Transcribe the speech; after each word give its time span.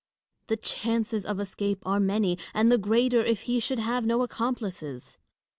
The 0.47 0.57
chances 0.57 1.27
of 1.27 1.39
escape 1.39 1.85
are 1.85 1.99
many, 1.99 2.39
and 2.55 2.71
the 2.71 2.79
greater 2.79 3.21
if 3.23 3.41
he 3.41 3.59
should 3.59 3.77
have 3.77 4.03
no 4.03 4.23
accomplices. 4.23 5.19